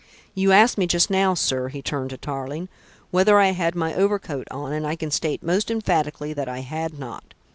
[0.33, 2.69] You asked me just now, sir," he turned to Tarling,
[3.11, 6.97] "whether I had my overcoat on, and I can state most emphatically that I had
[6.97, 7.35] not.